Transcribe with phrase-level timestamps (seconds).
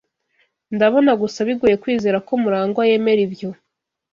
[0.75, 3.49] Ndabona gusa bigoye kwizera ko MuragwA yemera ibyo.